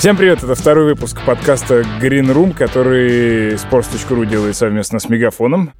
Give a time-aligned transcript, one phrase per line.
[0.00, 5.74] Всем привет, это второй выпуск подкаста Green Room, который Sports.ru делает совместно с Мегафоном.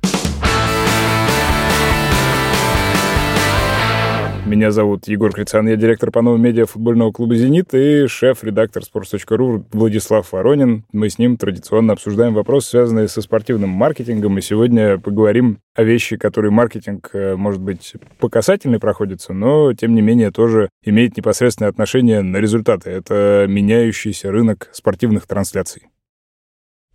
[4.51, 9.65] Меня зовут Егор Крицан, я директор по новым медиа футбольного клуба «Зенит» и шеф-редактор sports.ru
[9.71, 10.85] Владислав Воронин.
[10.91, 16.17] Мы с ним традиционно обсуждаем вопросы, связанные со спортивным маркетингом, и сегодня поговорим о вещи,
[16.17, 21.71] которые маркетинг, э, может быть, по касательной проходится, но, тем не менее, тоже имеет непосредственное
[21.71, 22.91] отношение на результаты.
[22.91, 25.85] Это меняющийся рынок спортивных трансляций.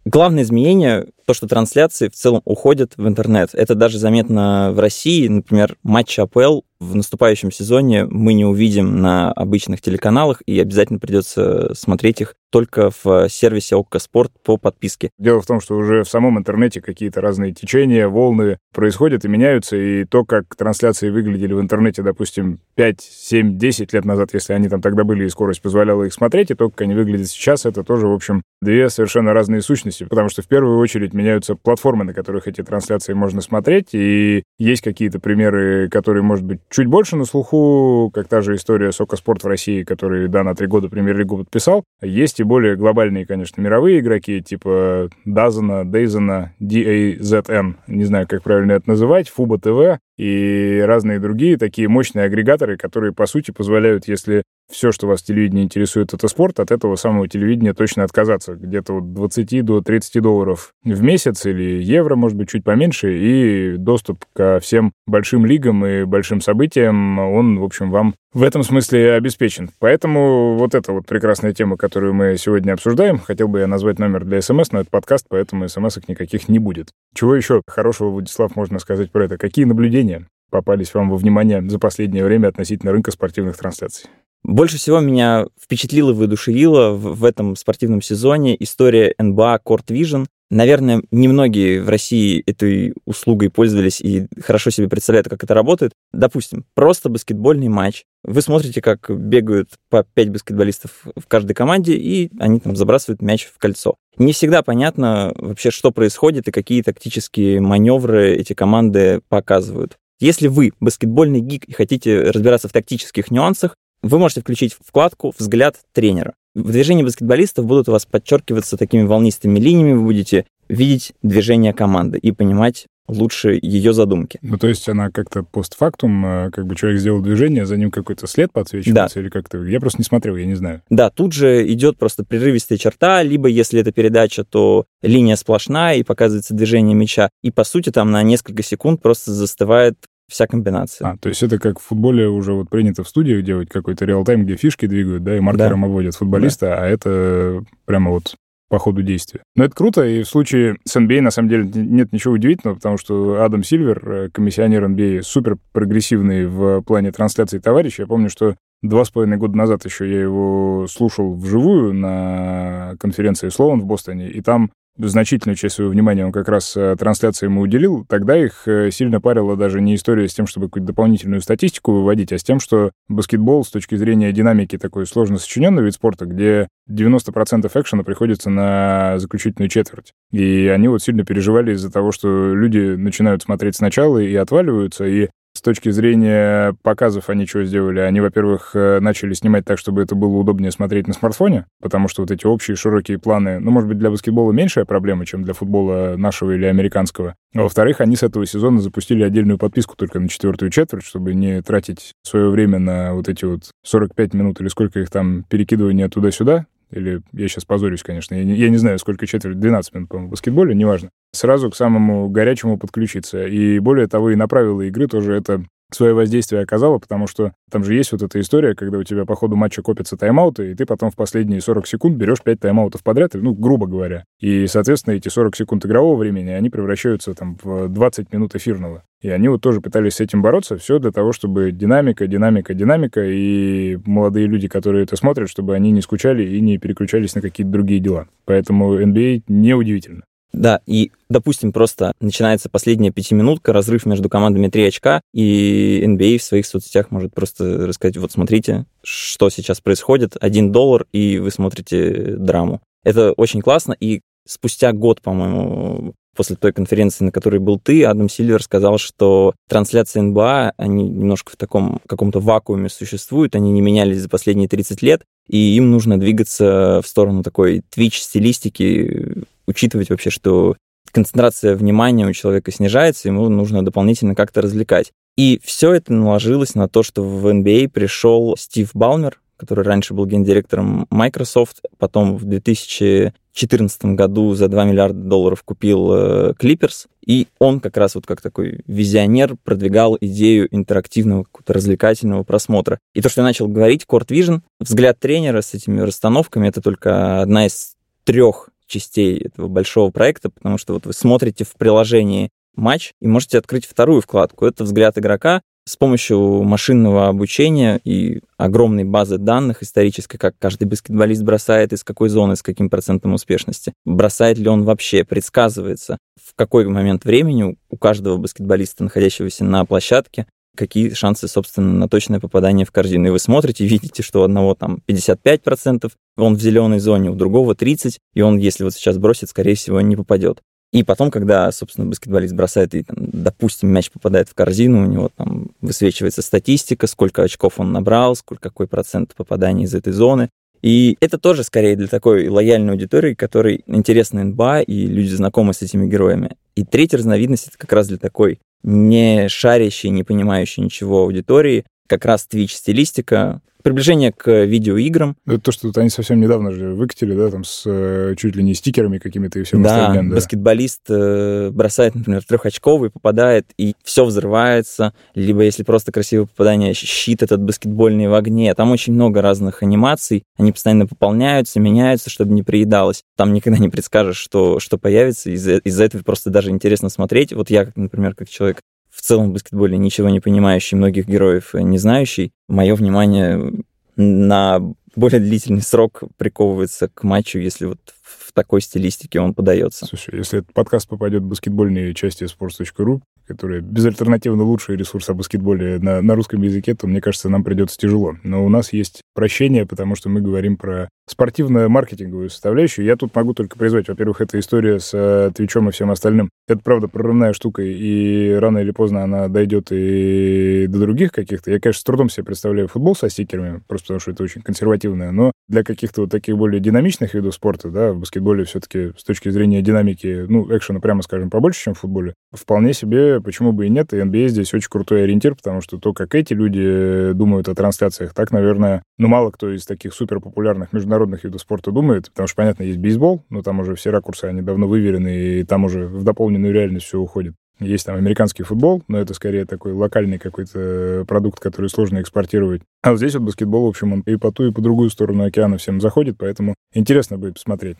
[0.07, 3.49] Главное изменение— то, что трансляции в целом уходят в интернет.
[3.53, 5.27] Это даже заметно в России.
[5.27, 11.73] Например, матчи АПЛ в наступающем сезоне мы не увидим на обычных телеканалах, и обязательно придется
[11.73, 15.09] смотреть их только в сервисе ОККО Спорт по подписке.
[15.17, 19.75] Дело в том, что уже в самом интернете какие-то разные течения, волны происходят и меняются,
[19.75, 24.69] и то, как трансляции выглядели в интернете, допустим, 5, 7, 10 лет назад, если они
[24.69, 27.83] там тогда были, и скорость позволяла их смотреть, и то, как они выглядят сейчас, это
[27.83, 32.13] тоже, в общем, две совершенно разные сущности, потому что в первую очередь меняются платформы, на
[32.13, 37.25] которых эти трансляции можно смотреть, и есть какие-то примеры, которые, может быть, чуть больше на
[37.25, 41.37] слуху, как та же история Сока Спорт в России, который, да, на три года премьер-лигу
[41.37, 41.83] подписал.
[42.01, 48.73] Есть и более глобальные, конечно, мировые игроки, типа Дазана, Дейзена, DAZN, не знаю, как правильно
[48.73, 54.43] это называть, Фуба ТВ и разные другие такие мощные агрегаторы, которые, по сути, позволяют, если
[54.71, 58.55] все, что вас в телевидении интересует, это спорт, от этого самого телевидения точно отказаться.
[58.55, 63.77] Где-то вот 20 до 30 долларов в месяц или евро, может быть, чуть поменьше, и
[63.77, 69.13] доступ ко всем большим лигам и большим событиям, он, в общем, вам в этом смысле
[69.13, 69.69] обеспечен.
[69.79, 74.25] Поэтому вот эта вот прекрасная тема, которую мы сегодня обсуждаем, хотел бы я назвать номер
[74.25, 76.89] для СМС, но это подкаст, поэтому СМСок никаких не будет.
[77.13, 79.37] Чего еще хорошего, Владислав, можно сказать про это?
[79.37, 84.09] Какие наблюдения попались вам во внимание за последнее время относительно рынка спортивных трансляций?
[84.47, 90.27] Больше всего меня впечатлило и воодушевило в, в этом спортивном сезоне история НБА Court Vision.
[90.51, 95.93] Наверное, немногие в России этой услугой пользовались и хорошо себе представляют, как это работает.
[96.13, 98.03] Допустим, просто баскетбольный матч.
[98.23, 103.45] Вы смотрите, как бегают по 5 баскетболистов в каждой команде, и они там забрасывают мяч
[103.45, 103.95] в кольцо.
[104.19, 109.97] Не всегда понятно вообще, что происходит и какие тактические маневры эти команды показывают.
[110.19, 115.77] Если вы баскетбольный гик и хотите разбираться в тактических нюансах, вы можете включить вкладку «Взгляд
[115.91, 116.35] тренера».
[116.53, 122.19] В движении баскетболистов будут у вас подчеркиваться такими волнистыми линиями, вы будете видеть движение команды
[122.19, 124.39] и понимать лучше ее задумки.
[124.41, 128.25] Ну, то есть она как-то постфактум, э, как бы человек сделал движение, за ним какой-то
[128.25, 129.21] след подсвечивается да.
[129.21, 129.63] или как-то...
[129.63, 130.81] Я просто не смотрел, я не знаю.
[130.89, 136.03] Да, тут же идет просто прерывистая черта, либо если это передача, то линия сплошная и
[136.03, 137.29] показывается движение мяча.
[137.43, 139.95] И, по сути, там на несколько секунд просто застывает
[140.27, 141.09] вся комбинация.
[141.09, 144.43] А, то есть это как в футболе уже вот принято в студиях делать какой-то реал-тайм,
[144.45, 145.87] где фишки двигают, да, и маркером да.
[145.87, 146.83] обводят футболиста, да.
[146.83, 148.35] а это прямо вот
[148.67, 149.41] по ходу действия.
[149.55, 152.97] Но это круто, и в случае с NBA на самом деле нет ничего удивительного, потому
[152.97, 157.99] что Адам Сильвер, э, комиссионер NBA, супер прогрессивный в плане трансляции товарищ.
[157.99, 163.49] Я помню, что два с половиной года назад еще я его слушал вживую на конференции
[163.49, 168.05] Слоун в Бостоне, и там значительную часть своего внимания он как раз э, трансляциям уделил,
[168.07, 172.31] тогда их э, сильно парила даже не история с тем, чтобы какую-то дополнительную статистику выводить,
[172.31, 176.67] а с тем, что баскетбол с точки зрения динамики такой сложно сочиненный вид спорта, где
[176.89, 180.13] 90% экшена приходится на заключительную четверть.
[180.31, 185.29] И они вот сильно переживали из-за того, что люди начинают смотреть сначала и отваливаются, и
[185.55, 188.01] с точки зрения показов они что сделали?
[188.01, 192.23] Они, во-первых, э, начали снимать так, чтобы это было удобнее смотреть на смартфоне, потому что
[192.23, 196.15] вот эти общие широкие планы, ну, может быть, для баскетбола меньшая проблема, чем для футбола
[196.17, 197.35] нашего или американского.
[197.55, 201.61] А во-вторых, они с этого сезона запустили отдельную подписку только на четвертую четверть, чтобы не
[201.61, 206.65] тратить свое время на вот эти вот 45 минут или сколько их там перекидывания туда-сюда,
[206.91, 210.27] или я сейчас позорюсь, конечно, я не, я не знаю, сколько четверть, 12 минут, по-моему,
[210.27, 213.45] в баскетболе, неважно, сразу к самому горячему подключиться.
[213.45, 217.83] И более того, и на правила игры тоже это свое воздействие оказало, потому что там
[217.83, 220.85] же есть вот эта история, когда у тебя по ходу матча копятся тайм-ауты, и ты
[220.85, 224.25] потом в последние 40 секунд берешь 5 тайм-аутов подряд, ну, грубо говоря.
[224.39, 229.03] И, соответственно, эти 40 секунд игрового времени, они превращаются там в 20 минут эфирного.
[229.21, 233.21] И они вот тоже пытались с этим бороться, все для того, чтобы динамика, динамика, динамика,
[233.23, 237.71] и молодые люди, которые это смотрят, чтобы они не скучали и не переключались на какие-то
[237.71, 238.27] другие дела.
[238.45, 240.23] Поэтому NBA неудивительно.
[240.55, 246.43] Да, и, допустим, просто начинается последняя пятиминутка, разрыв между командами 3 очка, и NBA в
[246.43, 252.37] своих соцсетях может просто рассказать, вот смотрите, что сейчас происходит, один доллар, и вы смотрите
[252.37, 252.81] драму.
[253.03, 258.29] Это очень классно, и спустя год, по-моему, после той конференции, на которой был ты, Адам
[258.29, 264.19] Сильвер сказал, что трансляции НБА, они немножко в таком каком-то вакууме существуют, они не менялись
[264.19, 270.75] за последние 30 лет, и им нужно двигаться в сторону такой твич-стилистики, учитывать вообще, что
[271.11, 275.11] концентрация внимания у человека снижается, ему нужно дополнительно как-то развлекать.
[275.37, 280.25] И все это наложилось на то, что в NBA пришел Стив Балмер, который раньше был
[280.25, 287.79] гендиректором Microsoft, потом в 2014 году за 2 миллиарда долларов купил э, Clippers, и он
[287.79, 292.99] как раз вот как такой визионер продвигал идею интерактивного, какого-то развлекательного просмотра.
[293.13, 297.41] И то, что я начал говорить, Court Vision, взгляд тренера с этими расстановками, это только
[297.41, 303.13] одна из трех частей этого большого проекта, потому что вот вы смотрите в приложении матч
[303.21, 304.65] и можете открыть вторую вкладку.
[304.65, 311.43] Это взгляд игрока, с помощью машинного обучения и огромной базы данных исторической, как каждый баскетболист
[311.43, 316.87] бросает, из какой зоны, с каким процентом успешности, бросает ли он вообще, предсказывается, в какой
[316.87, 322.91] момент времени у каждого баскетболиста, находящегося на площадке, какие шансы, собственно, на точное попадание в
[322.91, 323.27] корзину.
[323.27, 327.73] И вы смотрите, видите, что у одного там 55%, он в зеленой зоне, у другого
[327.73, 330.61] 30%, и он, если вот сейчас бросит, скорее всего, не попадет.
[330.93, 335.29] И потом, когда, собственно, баскетболист бросает и, там, допустим, мяч попадает в корзину, у него
[335.35, 340.49] там высвечивается статистика, сколько очков он набрал, сколько, какой процент попадания из этой зоны.
[340.81, 345.81] И это тоже скорее для такой лояльной аудитории, которой интересна НБА, и люди знакомы с
[345.81, 346.51] этими героями.
[346.75, 352.25] И третья разновидность— это как раз для такой не шарящей, не понимающей ничего аудитории, как
[352.25, 355.37] раз Twitch-стилистика, приближение к видеоиграм.
[355.45, 358.73] Это то, что они совсем недавно же выкатили, да, там с э, чуть ли не
[358.73, 360.29] стикерами какими-то и всем да, остальным.
[360.29, 365.13] Да, баскетболист э, бросает, например, трехочковый, попадает, и все взрывается.
[365.35, 368.73] Либо, если просто красивое попадание, щит этот баскетбольный в огне.
[368.73, 370.41] Там очень много разных анимаций.
[370.57, 373.21] Они постоянно пополняются, меняются, чтобы не приедалось.
[373.37, 375.51] Там никогда не предскажешь, что, что появится.
[375.51, 377.53] Из-за из этого просто даже интересно смотреть.
[377.53, 378.79] Вот я, например, как человек
[379.15, 383.71] в целом в баскетболе ничего не понимающий, многих героев не знающий, мое внимание
[384.15, 384.79] на
[385.15, 390.05] более длительный срок приковывается к матчу, если вот в такой стилистике он подается.
[390.05, 395.99] Слушай, если этот подкаст попадет в баскетбольные части sports.ru, которая безальтернативно лучший ресурс о баскетболе
[395.99, 398.35] на, на русском языке, то, мне кажется, нам придется тяжело.
[398.43, 403.05] Но у нас есть прощение, потому что мы говорим про спортивно-маркетинговую составляющую.
[403.05, 406.49] Я тут могу только призвать, во-первых, эта история с э, Твичом и всем остальным.
[406.67, 411.71] Это, правда, прорывная штука, и рано или поздно она дойдет и до других каких-то.
[411.71, 415.31] Я, конечно, с трудом себе представляю футбол со стикерами, просто потому что это очень консервативное,
[415.31, 419.49] но для каких-то вот таких более динамичных видов спорта, да, в баскетболе все-таки с точки
[419.49, 423.89] зрения динамики, ну, экшена, прямо скажем, побольше, чем в футболе, вполне себе, почему бы и
[423.89, 427.75] нет, и NBA здесь очень крутой ориентир, потому что то, как эти люди думают о
[427.75, 432.47] трансляциях, так, наверное, ну, мало кто из таких суперпопулярных международных международных видов спорта думает, потому
[432.47, 436.07] что, понятно, есть бейсбол, но там уже все ракурсы, они давно выверены, и там уже
[436.07, 437.53] в дополненную реальность все уходит.
[437.79, 442.81] Есть там американский футбол, но это скорее такой локальный какой-то продукт, который сложно экспортировать.
[443.03, 445.43] А вот здесь вот баскетбол, в общем, он и по ту, и по другую сторону
[445.43, 447.97] океана всем заходит, поэтому интересно будет посмотреть.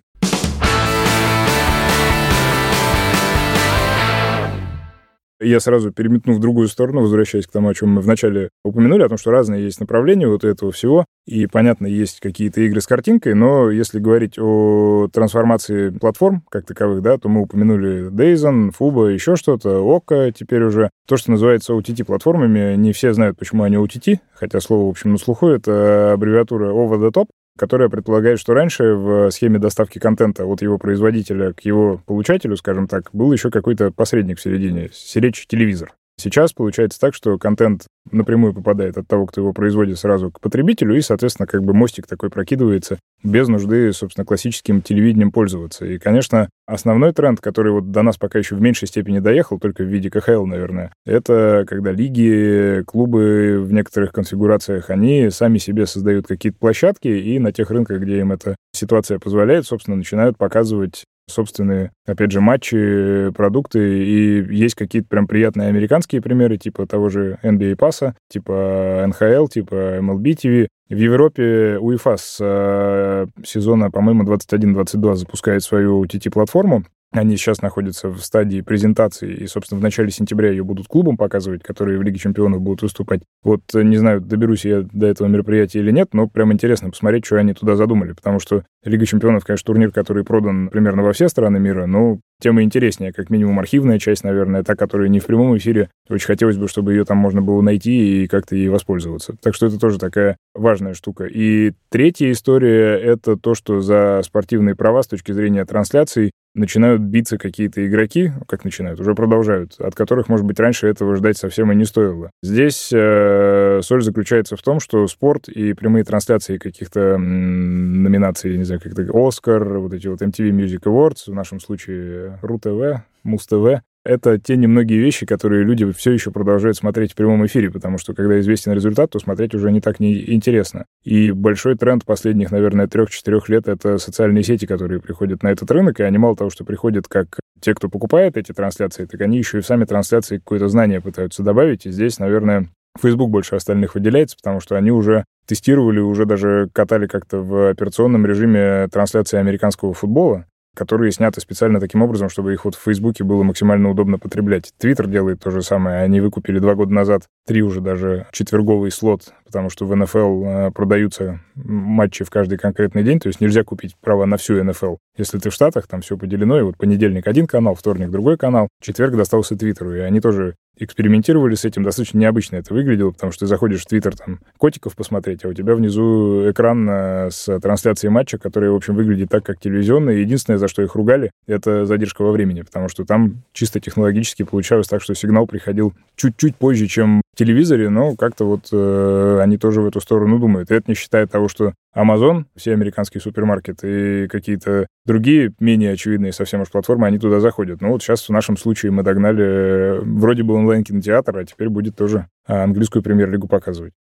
[5.42, 9.10] Я сразу переметну в другую сторону, возвращаясь к тому, о чем мы вначале упомянули, о
[9.10, 11.04] том, что разные есть направления вот этого всего.
[11.26, 17.02] И, понятно, есть какие-то игры с картинкой, но если говорить о трансформации платформ как таковых,
[17.02, 20.90] да, то мы упомянули Dayzon, Fubo, еще что-то, Ока теперь уже.
[21.06, 25.18] То, что называется OTT-платформами, не все знают, почему они OTT, хотя слово, в общем, на
[25.18, 27.26] слуху, это аббревиатура Over the Top,
[27.58, 32.88] которая предполагает, что раньше в схеме доставки контента от его производителя к его получателю, скажем
[32.88, 35.96] так, был еще какой-то посредник в середине, сиречь телевизор.
[36.18, 40.96] Сейчас получается так, что контент напрямую попадает от того, кто его производит, сразу к потребителю,
[40.96, 45.86] и, соответственно, как бы мостик такой прокидывается без нужды, собственно, классическим телевидением пользоваться.
[45.86, 49.84] И, конечно, основной тренд, который вот до нас пока еще в меньшей степени доехал, только
[49.84, 56.28] в виде КХЛ, наверное, это когда лиги, клубы в некоторых конфигурациях, они сами себе создают
[56.28, 61.92] какие-то площадки, и на тех рынках, где им эта ситуация позволяет, собственно, начинают показывать собственные,
[62.06, 67.76] опять же, матчи, продукты, и есть какие-то прям приятные американские примеры, типа того же NBA
[67.76, 70.68] Pass, типа NHL, типа MLB TV.
[70.88, 76.86] В Европе УЕФА с э, сезона, по-моему, 21-22 запускает свою TT-платформу,
[77.22, 81.64] они сейчас находятся в стадии презентации, и, собственно, в начале сентября ее будут клубом показывать,
[81.64, 83.22] которые в Лиге чемпионов будут выступать.
[83.44, 87.26] Вот, э, не знаю, доберусь я до этого мероприятия или нет, но прям интересно посмотреть,
[87.26, 91.28] что они туда задумали, потому что Лига чемпионов, конечно, турнир, который продан примерно во все
[91.28, 95.26] страны мира, но тем и интереснее, как минимум архивная часть, наверное, та, которая не в
[95.26, 95.90] прямом эфире.
[96.10, 99.36] Очень хотелось бы, чтобы ее там можно было найти и как-то ей воспользоваться.
[99.42, 101.26] Так что это тоже такая важная штука.
[101.26, 107.38] И третья история— это то, что за спортивные права с точки зрения трансляций начинают биться
[107.38, 111.76] какие-то игроки, как начинают, уже продолжают, от которых, может быть, раньше этого ждать совсем и
[111.76, 112.32] не стоило.
[112.42, 118.82] Здесь э, соль заключается в том, что спорт и прямые трансляции каких-то номинаций, не знаю,
[118.82, 124.56] как-то Оскар, вот эти вот MTV Music Awards, в нашем случае РУ-ТВ, Муз-ТВ, это те
[124.56, 128.72] немногие вещи, которые люди все еще продолжают смотреть в прямом эфире, потому что когда известен
[128.72, 130.86] результат, то смотреть уже не так не интересно.
[131.04, 136.00] И большой тренд последних, наверное, трех-четырех лет— это социальные сети, которые приходят на этот рынок,
[136.00, 139.58] и они мало того, что приходят как те, кто покупает эти трансляции, так они еще
[139.58, 142.70] и в сами трансляции какое-то знание пытаются добавить, и здесь, наверное,
[143.02, 148.26] Facebook больше остальных выделяется, потому что они уже тестировали, уже даже катали как-то в операционном
[148.26, 153.44] режиме трансляции американского футбола, которые сняты специально таким образом, чтобы их вот в Фейсбуке было
[153.44, 154.74] максимально удобно потреблять.
[154.78, 156.02] Твиттер делает то же самое.
[156.02, 160.72] Они выкупили два года назад три уже даже четверговый слот, потому что в НФЛ э,
[160.72, 164.98] продаются матчи в каждый конкретный день, то есть нельзя купить право на всю НФЛ.
[165.18, 168.68] Если ты в Штатах, там все поделено, и вот понедельник один канал, вторник другой канал,
[168.82, 173.46] четверг достался Твиттеру, и они тоже экспериментировали с этим, достаточно необычно это выглядело, потому что
[173.46, 178.12] ты заходишь в Твиттер, там, котиков посмотреть, а у тебя внизу экран э, с трансляцией
[178.12, 180.22] матча, который, в общем, выглядит так, как телевизионный.
[180.22, 184.88] Единственное, за что их ругали, это задержка во времени, потому что там чисто технологически получалось
[184.88, 189.88] так, что сигнал приходил чуть-чуть позже, чем телевизоре, но как-то вот э, они тоже в
[189.88, 190.72] эту сторону думают.
[190.72, 196.34] И это не считая того, что Amazon, все американские супермаркеты и какие-то другие менее очевидные
[196.34, 197.82] совсем уж платформы, они туда заходят.
[197.82, 201.96] Ну вот сейчас в нашем случае мы догнали э, вроде бы онлайн-кинотеатр, а теперь будет
[201.96, 203.94] тоже английскую премьер-лигу показывать.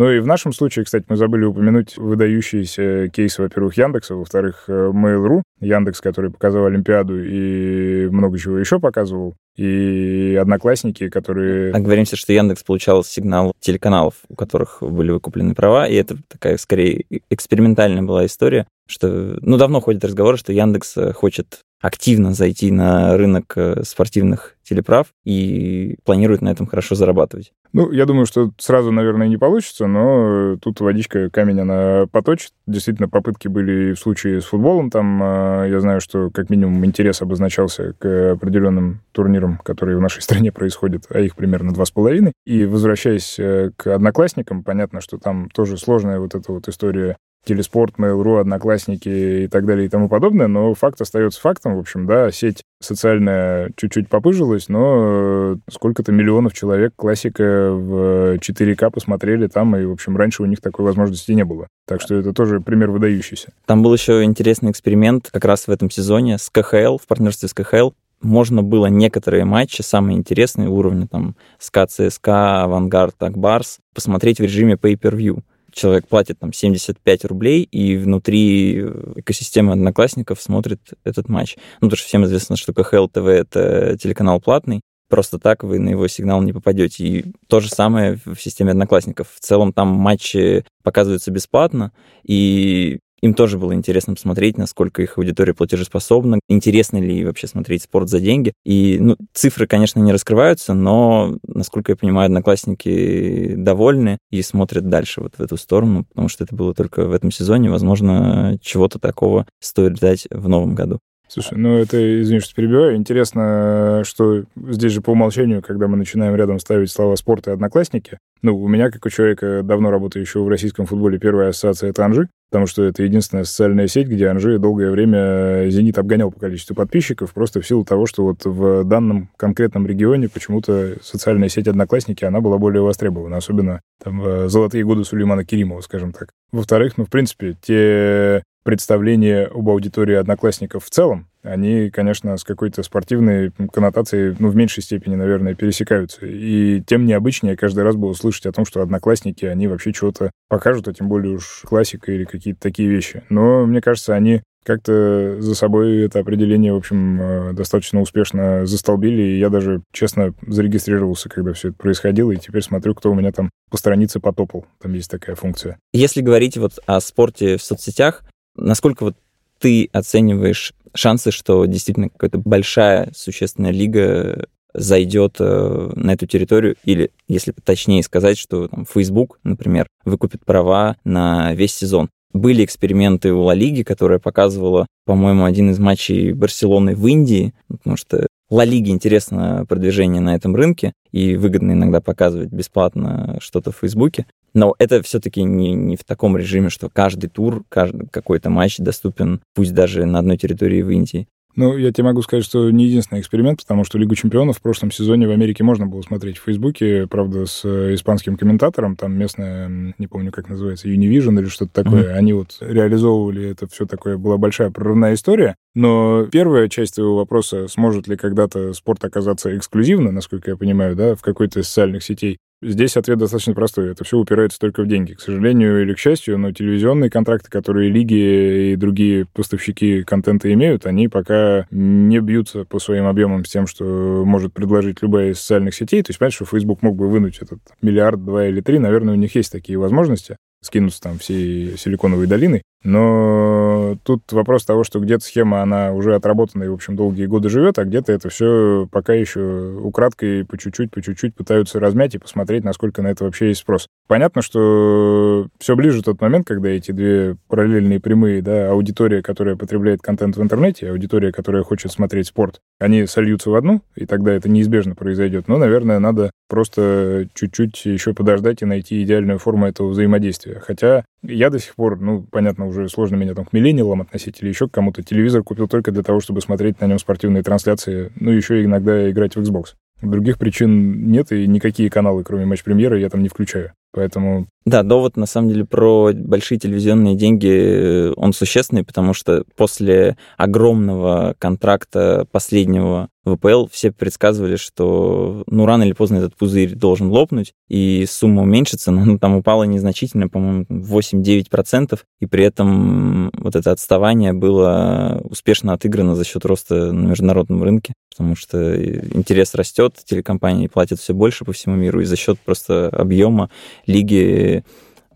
[0.00, 4.72] Ну и в нашем случае, кстати, мы забыли упомянуть выдающиеся кейсы, во-первых, Яндекса, во-вторых, э,
[4.94, 11.74] Mail.ru, Яндекс, который показывал Олимпиаду и много чего еще показывал, и одноклассники, которые...
[11.74, 17.04] Оговоримся, что Яндекс получал сигнал телеканалов, у которых были выкуплены права, и это такая, скорее,
[17.28, 23.16] экспериментальная была история, что, ну, давно ходят разговоры, что Яндекс э, хочет активно зайти на
[23.16, 27.52] рынок э, спортивных телеправ и планирует на этом хорошо зарабатывать.
[27.72, 32.52] Ну, я думаю, что сразу, наверное, не получится, но тут водичка камень она поточит.
[32.66, 34.90] Действительно, попытки были в случае с футболом.
[34.90, 40.22] Там а, я знаю, что как минимум интерес обозначался к определенным турнирам, которые в нашей
[40.22, 42.32] стране происходят, а их примерно два с половиной.
[42.44, 47.94] И возвращаясь э, к одноклассникам, понятно, что там тоже сложная вот эта вот история Телеспорт,
[47.98, 51.76] Mail.ru, Одноклассники и так далее и тому подобное, но факт остается фактом.
[51.76, 59.46] В общем, да, сеть социальная чуть-чуть попыжилась, но сколько-то миллионов человек классика в 4К посмотрели
[59.46, 61.68] там, и, в общем, раньше у них такой возможности не было.
[61.86, 63.52] Так что это тоже пример выдающийся.
[63.66, 67.54] Там был еще интересный эксперимент как раз в этом сезоне с КХЛ, в партнерстве с
[67.54, 67.90] КХЛ.
[68.22, 74.74] Можно было некоторые матчи, самые интересные уровни, там, СКА, ЦСКА, Авангард, Акбарс, посмотреть в режиме
[74.74, 75.40] pay-per-view
[75.72, 78.80] человек платит там 75 рублей, и внутри
[79.16, 81.56] экосистемы одноклассников смотрит этот матч.
[81.80, 85.90] Ну, потому что всем известно, что КХЛ ТВ— это телеканал платный, просто так вы на
[85.90, 87.04] его сигнал не попадете.
[87.04, 89.28] И то же самое в системе одноклассников.
[89.34, 95.54] В целом там матчи показываются бесплатно, и им тоже было интересно посмотреть, насколько их аудитория
[95.54, 98.52] платежеспособна, интересно ли вообще смотреть спорт за деньги.
[98.64, 105.20] И ну, цифры, конечно, не раскрываются, но, насколько я понимаю, одноклассники довольны и смотрят дальше
[105.20, 107.70] вот в эту сторону, потому что это было только в этом сезоне.
[107.70, 111.00] Возможно, чего-то такого стоит ждать в новом году.
[111.32, 112.96] Слушай, ну это, извини, что перебиваю.
[112.96, 118.18] Интересно, что здесь же по умолчанию, когда мы начинаем рядом ставить слова «спорт» и «одноклассники»,
[118.42, 122.28] ну, у меня, как у человека, давно работающего в российском футболе, первая ассоциация— это Анжи,
[122.50, 127.32] потому что это единственная социальная сеть, где Анжи долгое время «Зенит» обгонял по количеству подписчиков,
[127.32, 132.40] просто в силу того, что вот в данном конкретном регионе почему-то социальная сеть «Одноклассники», она
[132.40, 136.30] была более востребована, особенно там в золотые годы Сулеймана Керимова, скажем так.
[136.50, 142.82] Во-вторых, ну, в принципе, те представления об аудитории одноклассников в целом, они, конечно, с какой-то
[142.82, 146.26] спортивной коннотацией, ну, в меньшей степени, наверное, пересекаются.
[146.26, 150.88] И тем необычнее каждый раз было слышать о том, что одноклассники, они вообще чего-то покажут,
[150.88, 153.22] а тем более уж классика или какие-то такие вещи.
[153.30, 159.22] Но, мне кажется, они как-то за собой это определение, в общем, э, достаточно успешно застолбили,
[159.22, 163.32] и я даже, честно, зарегистрировался, когда все это происходило, и теперь смотрю, кто у меня
[163.32, 164.66] там по странице потопал.
[164.78, 165.78] Там есть такая функция.
[165.94, 168.22] Если говорить вот о спорте в соцсетях,
[168.60, 169.16] Насколько вот
[169.58, 177.10] ты оцениваешь шансы, что действительно какая-то большая существенная лига зайдет э, на эту территорию, или,
[177.26, 182.08] если точнее сказать, что там, Facebook, например, выкупит права на весь сезон.
[182.32, 187.96] Были эксперименты у Ла Лиги, которая показывала, по-моему, один из матчей Барселоны в Индии, потому
[187.96, 193.76] что Ла Лиге интересно продвижение на этом рынке, и выгодно иногда показывать бесплатно что-то в
[193.76, 194.26] Фейсбуке.
[194.54, 199.40] Но это все-таки не, не в таком режиме, что каждый тур, каждый какой-то матч доступен,
[199.54, 201.28] пусть даже на одной территории в Индии.
[201.60, 204.90] Ну, я тебе могу сказать, что не единственный эксперимент, потому что Лигу чемпионов в прошлом
[204.90, 209.94] сезоне в Америке можно было смотреть в Фейсбуке, правда, с э, испанским комментатором, там местная,
[209.98, 212.14] не помню, как называется, Univision или что-то такое.
[212.14, 212.16] Mm-hmm.
[212.16, 215.54] Они вот реализовывали это все такое, была большая прорывная история.
[215.74, 221.14] Но первая часть твоего вопроса, сможет ли когда-то спорт оказаться эксклюзивно, насколько я понимаю, да,
[221.14, 223.90] в какой-то из социальных сетей, Здесь ответ достаточно простой.
[223.90, 225.14] Это все упирается только в деньги.
[225.14, 230.84] К сожалению или к счастью, но телевизионные контракты, которые лиги и другие поставщики контента имеют,
[230.84, 235.74] они пока не бьются по своим объемам с тем, что может предложить любая из социальных
[235.74, 236.02] сетей.
[236.02, 238.78] То есть, понимаешь, что Facebook мог бы вынуть этот миллиард, два или три.
[238.78, 242.62] Наверное, у них есть такие возможности скинуться там всей силиконовой долиной.
[242.82, 247.50] Но тут вопрос того, что где-то схема, она уже отработана и, в общем, долгие годы
[247.50, 252.18] живет, а где-то это все пока еще украдкой по чуть-чуть, по чуть-чуть пытаются размять и
[252.18, 253.86] посмотреть, насколько на это вообще есть спрос.
[254.08, 260.00] Понятно, что все ближе тот момент, когда эти две параллельные прямые, да, аудитория, которая потребляет
[260.00, 264.48] контент в интернете, аудитория, которая хочет смотреть спорт, они сольются в одну, и тогда это
[264.48, 265.48] неизбежно произойдет.
[265.48, 270.60] Но, наверное, надо просто чуть-чуть еще подождать и найти идеальную форму этого взаимодействия.
[270.60, 274.48] Хотя я до сих пор, ну, понятно, уже сложно меня там к миллениалам относить или
[274.48, 275.02] еще к кому-то.
[275.02, 279.36] Телевизор купил только для того, чтобы смотреть на нем спортивные трансляции, ну, еще иногда играть
[279.36, 279.74] в Xbox.
[280.02, 283.72] Других причин нет, и никакие каналы, кроме матч-премьеры, я там не включаю.
[283.92, 284.46] Поэтому...
[284.64, 290.16] Да, довод, на самом деле, про большие телевизионные деньги, э, он существенный, потому что после
[290.38, 297.52] огромного контракта последнего ВПЛ все предсказывали, что ну рано или поздно этот пузырь должен лопнуть,
[297.68, 303.72] и сумма уменьшится, но ну, там упала незначительно, по-моему, 8-9%, и при этом вот это
[303.72, 308.74] отставание было успешно отыграно за счет роста на международном рынке, потому что
[309.14, 313.50] интерес растет, телекомпании платят все больше по всему миру, и за счет просто объема
[313.86, 314.64] лиги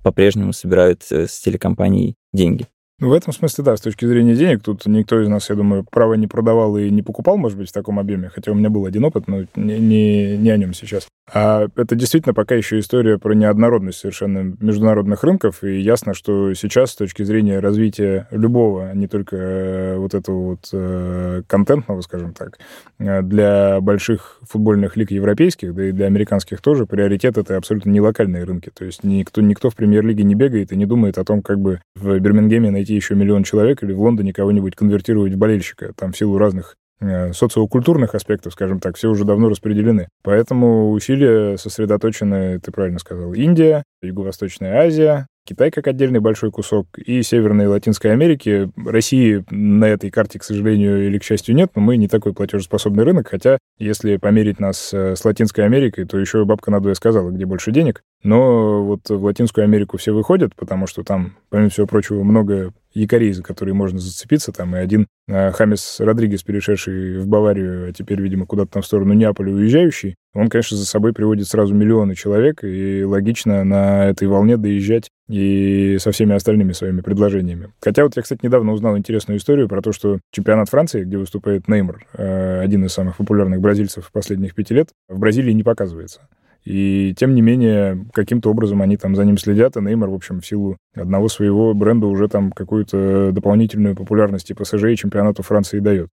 [0.02, 2.66] по-прежнему собирают э, с телекомпаний деньги.
[3.00, 5.84] Ну, в этом смысле, да, с точки зрения денег, тут никто из нас, я думаю,
[5.90, 8.86] право не продавал и не покупал, может быть, в таком объеме, хотя у меня был
[8.86, 11.08] один опыт, но не, не, не о нем сейчас.
[11.32, 16.90] А это действительно пока еще история про неоднородность совершенно международных рынков, и ясно, что сейчас
[16.90, 22.34] с точки зрения развития любого, а не только э, вот этого вот э, контентного, скажем
[22.34, 22.58] так,
[22.98, 28.02] э, для больших футбольных лиг европейских, да и для американских тоже, приоритет это абсолютно не
[28.02, 28.70] локальные рынки.
[28.72, 31.80] То есть никто, никто в премьер-лиге не бегает и не думает о том, как бы
[31.96, 36.12] в Бирмингеме найти найти еще миллион человек или в Лондоне кого-нибудь конвертировать в болельщика, там
[36.12, 40.08] в силу разных э, социокультурных аспектов, скажем так, все уже давно распределены.
[40.22, 47.22] Поэтому усилия сосредоточены, ты правильно сказал, Индия, Юго-Восточная Азия, Китай как отдельный большой кусок, и
[47.22, 48.70] Северной и Латинской Америки.
[48.76, 53.04] России на этой карте, к сожалению или к счастью, нет, но мы не такой платежеспособный
[53.04, 57.44] рынок, хотя если померить нас э, с Латинской Америкой, то еще бабка надвое сказала, где
[57.44, 58.02] больше денег.
[58.22, 63.32] Но вот в Латинскую Америку все выходят, потому что там, помимо всего прочего, много якорей,
[63.32, 64.52] за которые можно зацепиться.
[64.52, 68.86] Там и один э, Хамис Родригес, перешедший в Баварию, а теперь, видимо, куда-то там в
[68.86, 74.26] сторону Неаполя уезжающий, он, конечно, за собой приводит сразу миллионы человек, и логично на этой
[74.26, 77.70] волне доезжать и со всеми остальными своими предложениями.
[77.80, 81.68] Хотя вот я, кстати, недавно узнал интересную историю про то, что чемпионат Франции, где выступает
[81.68, 86.28] Неймар, э, один из самых популярных бразильцев последних пяти лет, в Бразилии не показывается.
[86.64, 90.40] И тем не менее, каким-то образом они там за ним следят, и Неймар, в общем,
[90.40, 95.78] в силу одного своего бренда уже там какую-то дополнительную популярность и ПСЖ и чемпионату Франции
[95.78, 96.08] дает.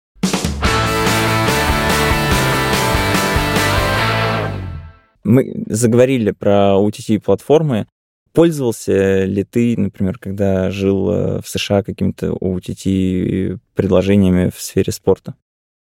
[5.23, 7.87] Мы заговорили про OTT-платформы.
[8.33, 15.35] Пользовался ли ты, например, когда жил э, в США какими-то OTT-предложениями в сфере спорта?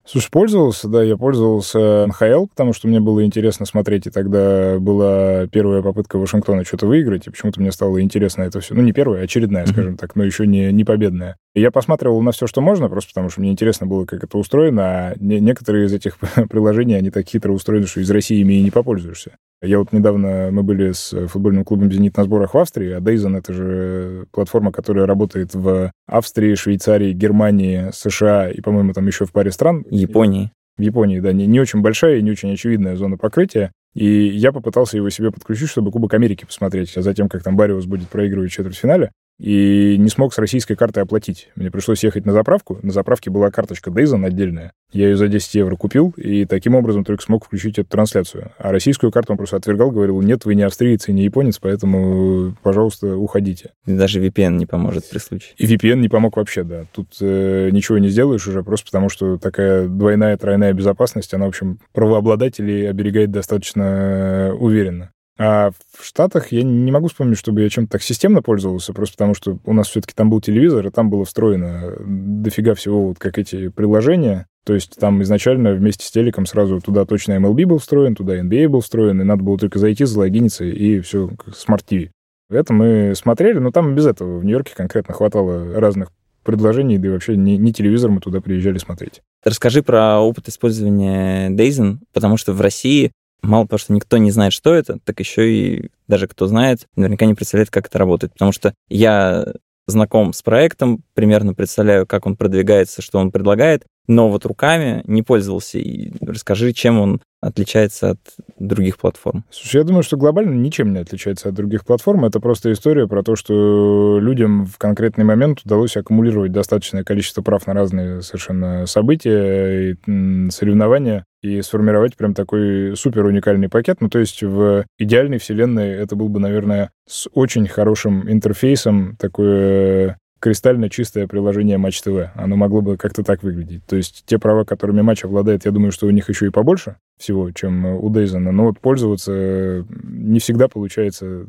[0.04, 5.48] Слушай, пользовался, да, я пользовался НХЛ, потому что мне было интересно смотреть, и тогда была
[5.48, 8.74] первая попытка Вашингтона что-то выиграть, и почему-то мне стало интересно это все.
[8.74, 11.38] Ну, не первая, а очередная, скажем так, но еще не, не победная.
[11.54, 14.38] И я посматривал на все, что можно, просто потому что мне интересно было, как это
[14.38, 16.18] устроено, а не, некоторые из этих
[16.50, 19.38] приложений, они так хитро устроены, что из России ими и не попользуешься.
[19.64, 23.36] Я вот недавно, мы были с футбольным клубом «Зенит» на сборах в Австрии, а Дейзон—
[23.38, 29.32] это же платформа, которая работает в Австрии, Швейцарии, Германии, США и, по-моему, там еще в
[29.32, 29.86] паре стран.
[29.92, 30.52] Японии.
[30.78, 33.72] В Японии, да, не, не очень большая и не очень очевидная зона покрытия.
[33.94, 37.86] И я попытался его себе подключить, чтобы Кубок Америки посмотреть, а затем, как там Бариус
[37.86, 39.12] будет проигрывать в четвертьфинале
[39.42, 41.50] и не смог с российской картой оплатить.
[41.56, 42.78] Мне пришлось ехать на заправку.
[42.84, 44.72] На заправке была карточка Дейзон отдельная.
[44.92, 48.52] Я ее за 10 евро купил, и таким образом только смог включить эту трансляцию.
[48.60, 52.56] А российскую карту он просто отвергал, говорил, нет, вы не австриец и не японец, поэтому,
[52.62, 53.72] пожалуйста, уходите.
[53.88, 55.54] И даже VPN не поможет при случае.
[55.58, 56.86] И VPN не помог вообще, да.
[56.92, 61.50] Тут э, ничего не сделаешь уже, просто потому что такая двойная, тройная безопасность, она, в
[61.50, 65.12] общем, правообладателей оберегает достаточно э, уверенно.
[65.44, 69.34] А в Штатах я не могу вспомнить, чтобы я чем-то так системно пользовался, просто потому
[69.34, 73.40] что у нас все-таки там был телевизор, и там было встроено дофига всего, вот как
[73.40, 74.46] эти приложения.
[74.66, 78.68] То есть там изначально вместе с телеком сразу туда точно MLB был встроен, туда NBA
[78.68, 82.12] был встроен, и надо было только зайти, залогиниться, и все, как TV.
[82.52, 86.10] Это мы смотрели, но там без этого в Нью-Йорке конкретно хватало разных
[86.44, 89.22] предложений, да и вообще не, не телевизор мы туда приезжали смотреть.
[89.44, 94.54] Расскажи про опыт использования Дейзен, потому что в России мало того, что никто не знает,
[94.54, 98.34] что это, так еще и даже кто знает, наверняка не представляет, как это работает.
[98.34, 99.46] Потому что я
[99.88, 105.24] знаком с проектом, примерно представляю, как он продвигается, что он предлагает, но вот руками не
[105.24, 105.80] пользовался.
[105.80, 108.20] И расскажи, чем он отличается от
[108.60, 109.46] других платформ?
[109.50, 112.26] Слушай, я думаю, что глобально ничем не отличается от других платформ.
[112.26, 117.66] Это просто история про то, что людям в конкретный момент удалось аккумулировать достаточное количество прав
[117.68, 123.98] на разные совершенно события и соревнования и сформировать прям такой супер уникальный пакет.
[124.00, 130.20] Ну, то есть в идеальной вселенной это был бы, наверное, с очень хорошим интерфейсом, такое
[130.42, 132.32] кристально чистое приложение Матч ТВ.
[132.36, 133.86] Оно могло бы как-то так выглядеть.
[133.86, 136.98] То есть те права, которыми матч обладает, я думаю, что у них еще и побольше
[137.18, 138.52] всего, чем у Дейзена.
[138.52, 141.46] Но вот пользоваться не всегда получается,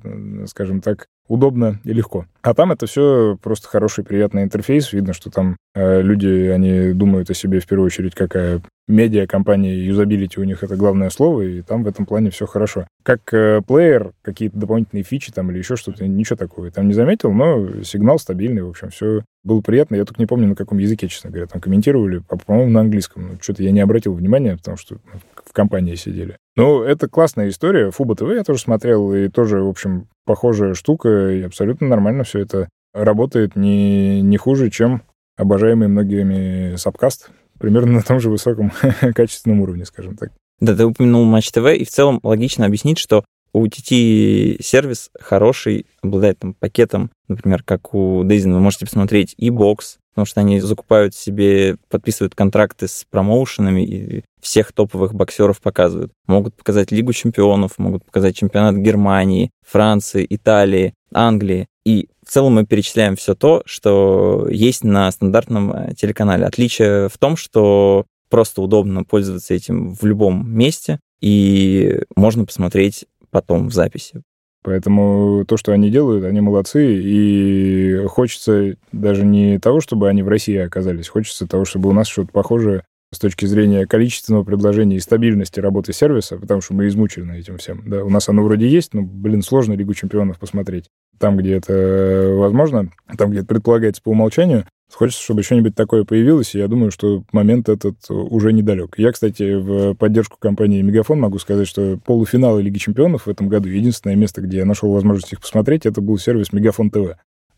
[0.47, 2.27] скажем так, удобно и легко.
[2.43, 4.93] А там это все просто хороший, приятный интерфейс.
[4.93, 8.61] Видно, что там э, люди, они думают о себе в первую очередь, какая
[8.93, 12.87] медиа компания, юзабилити у них это главное слово, и там в этом плане все хорошо.
[13.03, 16.95] Как э, плеер, какие-то дополнительные фичи там или еще что-то, ничего такого я там не
[16.95, 19.97] заметил, но сигнал стабильный, в общем, все было приятно.
[19.97, 23.29] Я только не помню, на каком языке, честно говоря, там комментировали, а, по-моему, на английском.
[23.29, 24.99] Ну, что-то я не обратил внимания, потому что
[25.45, 26.37] в компании сидели.
[26.57, 27.91] Ну, это классная история.
[27.91, 32.41] Фуба ТВ я тоже смотрел, и тоже, в общем, похожая штука, и абсолютно нормально все
[32.41, 35.03] это работает не, не хуже, чем
[35.37, 37.31] обожаемый многими сабкаст,
[37.63, 38.73] примерно на том же высоком
[39.15, 40.33] качественном уровне, скажем так.
[40.61, 46.55] Да, ты упомянул Матч ТВ, и в целом логично объяснить, что OTT-сервис хороший, обладает там
[46.55, 51.77] пакетом, например, как у Дейзен, вы можете посмотреть и бокс, потому что они закупают себе,
[51.89, 56.13] подписывают контракты с промоушенами и всех топовых боксеров показывают.
[56.27, 61.67] Могут показать Лигу чемпионов, могут показать чемпионат Германии, Франции, Италии, Англии.
[61.85, 66.47] И в целом мы перечисляем все то, что есть на стандартном э, телеканале.
[66.47, 73.69] Отличие в том, что просто удобно пользоваться этим в любом месте, и можно посмотреть потом
[73.69, 74.23] в записи.
[74.63, 80.29] Поэтому то, что они делают, они молодцы, и хочется даже не того, чтобы они в
[80.29, 85.01] России оказались, хочется того, чтобы у нас что-то похожее с точки зрения количественного предложения и
[85.01, 87.83] стабильности работы сервиса, потому что мы измучены этим всем.
[87.87, 90.87] Да, у нас оно вроде есть, но, блин, сложно Лигу чемпионов посмотреть.
[91.23, 96.55] Там, где это возможно, там, где это предполагается по умолчанию, Хочется, чтобы что-нибудь такое появилось,
[96.55, 98.99] и я думаю, что момент этот уже недалек.
[98.99, 103.71] Я, кстати, в поддержку компании Мегафон могу сказать, что полуфиналы Лиги Чемпионов в этом году,
[103.71, 106.97] единственное место, где я нашел возможность их посмотреть, это был сервис Мегафон ТВ.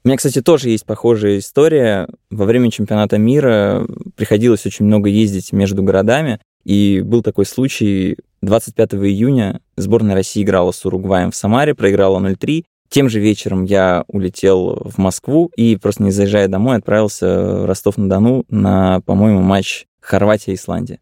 [0.05, 2.07] У меня, кстати, тоже есть похожая история.
[2.31, 8.95] Во время чемпионата мира приходилось очень много ездить между городами, и был такой случай, 25
[8.95, 14.83] июня сборная России играла с Уругваем в Самаре, проиграла 0-3, тем же вечером я улетел
[14.85, 21.01] в Москву и просто не заезжая домой отправился в Ростов-на-Дону на, по-моему, матч Хорватия-Исландия.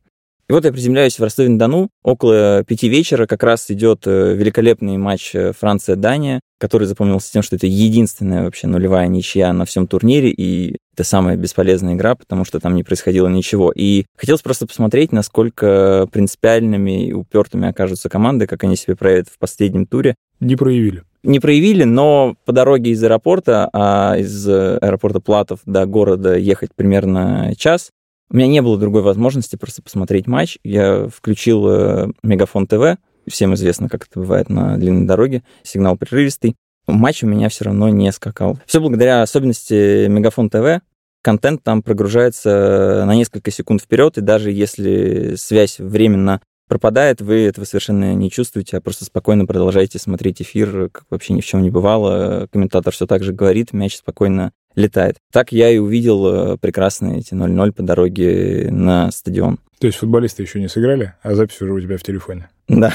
[0.48, 1.88] И вот я приземляюсь в Ростове-на-Дону.
[2.02, 7.56] Около пяти вечера как раз идет э, великолепный матч э, Франция-Дания, который запомнился тем, что
[7.56, 12.60] это единственная вообще нулевая ничья на всем турнире, и это самая бесполезная игра, потому что
[12.60, 13.72] там не происходило ничего.
[13.74, 19.38] И хотелось просто посмотреть, насколько принципиальными и упертыми окажутся команды, как они себя проявят в
[19.38, 20.16] последнем туре.
[20.40, 26.36] Не проявили не проявили, но по дороге из аэропорта, а из аэропорта Платов до города
[26.36, 27.90] ехать примерно час,
[28.32, 30.58] у меня не было другой возможности просто посмотреть матч.
[30.64, 32.96] Я включил э, Мегафон ТВ,
[33.28, 36.56] всем известно, как это бывает на длинной дороге, сигнал прерывистый.
[36.86, 38.58] Матч у меня все равно не скакал.
[38.66, 40.80] Все благодаря особенности Мегафон ТВ.
[41.22, 46.40] Контент там прогружается на несколько секунд вперед, и даже если связь временно
[46.72, 51.42] пропадает, вы этого совершенно не чувствуете, а просто спокойно продолжаете смотреть эфир, как вообще ни
[51.42, 52.48] в чем не бывало.
[52.50, 55.16] Комментатор все так же говорит, мяч спокойно летает.
[55.30, 59.58] Так я и увидел э, прекрасные эти 0-0 по дороге на стадион.
[59.80, 62.48] То есть футболисты еще не сыграли, а запись уже у тебя в телефоне?
[62.68, 62.94] Да.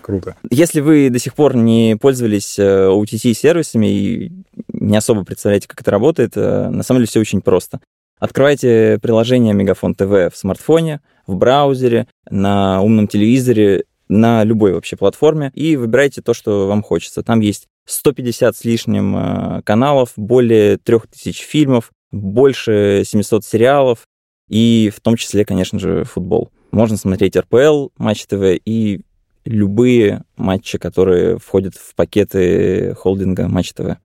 [0.00, 0.36] Круто.
[0.50, 4.32] Если вы до сих пор не пользовались э, OTT-сервисами и
[4.72, 7.80] не особо представляете, как это работает, э, на самом деле все очень просто.
[8.18, 15.50] Открывайте приложение Мегафон ТВ в смартфоне, в браузере, на умном телевизоре, на любой вообще платформе
[15.54, 17.22] и выбирайте то, что вам хочется.
[17.22, 24.06] Там есть 150 с лишним э, каналов, более 3000 фильмов, больше 700 сериалов
[24.48, 26.50] и в том числе, конечно же, футбол.
[26.70, 29.00] Можно смотреть РПЛ, Матч ТВ и
[29.44, 33.96] любые матчи, которые входят в пакеты холдинга Матч ТВ.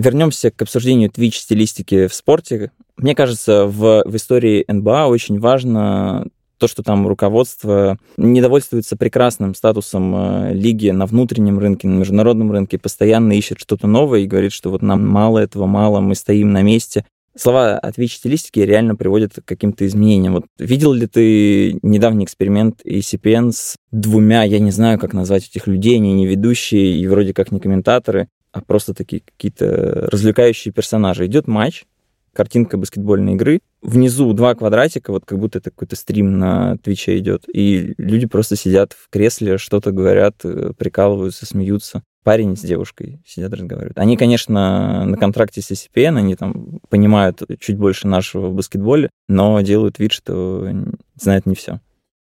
[0.00, 2.70] Вернемся к обсуждению Twitch стилистики в спорте.
[2.96, 9.54] Мне кажется, в, в истории НБА очень важно то, что там руководство не довольствуется прекрасным
[9.54, 14.52] статусом э, лиги на внутреннем рынке, на международном рынке, постоянно ищет что-то новое и говорит,
[14.52, 17.04] что вот нам мало этого, мало, мы стоим на месте.
[17.36, 20.32] Слова от стилистики реально приводят к каким-то изменениям.
[20.34, 25.66] Вот видел ли ты недавний эксперимент ECPN с двумя, я не знаю, как назвать этих
[25.66, 31.26] людей, они не ведущие и вроде как не комментаторы, а просто такие какие-то развлекающие персонажи.
[31.26, 31.84] Идет матч,
[32.32, 33.60] картинка баскетбольной игры.
[33.82, 37.44] Внизу два квадратика, вот как будто это какой-то стрим на Твиче идет.
[37.52, 42.02] И люди просто сидят в кресле, что-то говорят, э, прикалываются, смеются.
[42.22, 43.98] Парень с девушкой сидят, разговаривают.
[43.98, 49.58] Они, конечно, на контракте с ECPN, они там понимают чуть больше нашего в баскетболе, но
[49.62, 50.68] делают вид, что
[51.14, 51.80] знают не все.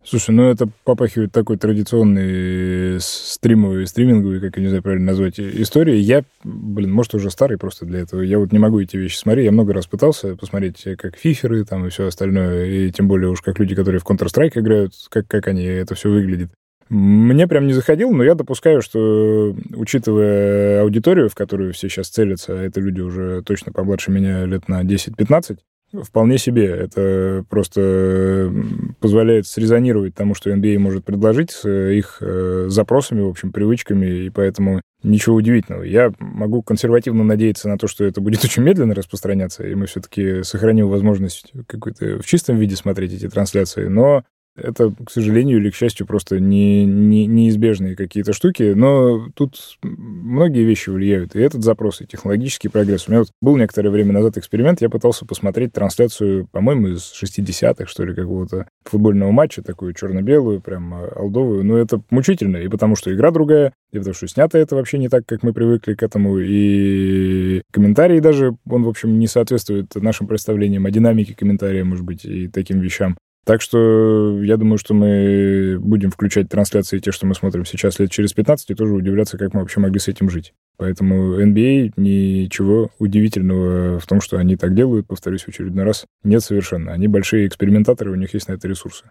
[0.08, 5.96] Слушай, ну это попахивает такой традиционный стримовый, стриминговый, как я не знаю правильно назвать, истории.
[5.96, 8.22] Я, блин, может, уже старый просто для этого.
[8.22, 9.46] Я вот не могу эти вещи смотреть.
[9.46, 13.42] Я много раз пытался посмотреть, как фиферы там и все остальное, и тем более уж
[13.42, 16.52] как люди, которые в Counter-Strike играют, как, как они, это все выглядит.
[16.88, 22.54] Мне прям не заходил, но я допускаю, что, учитывая аудиторию, в которую все сейчас целятся,
[22.54, 25.58] а это люди уже точно помладше меня лет на 10-15,
[25.94, 26.66] Вполне себе.
[26.66, 28.52] Это просто
[29.00, 34.30] позволяет срезонировать тому, что NBA может предложить с их э, запросами, в общем, привычками, и
[34.30, 35.84] поэтому ничего удивительного.
[35.84, 40.44] Я могу консервативно надеяться на то, что это будет очень медленно распространяться, и мы все-таки
[40.44, 44.24] сохраним возможность какой-то в чистом виде смотреть эти трансляции, но
[44.56, 50.64] это, к сожалению или к счастью, просто не, не, неизбежные какие-то штуки, но тут многие
[50.64, 51.36] вещи влияют.
[51.36, 53.08] И этот запрос, и технологический прогресс.
[53.08, 57.86] У меня вот был некоторое время назад эксперимент, я пытался посмотреть трансляцию, по-моему, из 60-х,
[57.88, 61.64] что ли, какого-то футбольного матча, такую черно-белую, прям алдовую.
[61.64, 65.10] Но это мучительно, и потому что игра другая, и потому что снято это вообще не
[65.10, 70.28] так, как мы привыкли к этому, и комментарии даже, он, в общем, не соответствует нашим
[70.28, 73.18] представлениям о динамике комментария, может быть, и таким вещам.
[73.46, 78.12] Так что я думаю, что мы будем включать трансляции, те, что мы смотрим сейчас лет
[78.12, 80.54] через 15, и тоже удивляться, как мы вообще могли с этим жить.
[80.78, 86.44] Поэтому NBA ничего удивительного в том, что они так делают, повторюсь в очередной раз, нет
[86.44, 86.92] совершенно.
[86.92, 89.06] Они большие экспериментаторы, у них есть на это ресурсы.